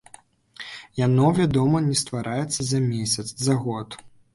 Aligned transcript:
Яно, 1.01 1.29
вядома, 1.41 1.85
не 1.91 1.95
ствараецца 2.03 2.61
за 2.75 2.87
месяц, 2.91 3.27
за 3.49 3.65
год. 3.65 4.05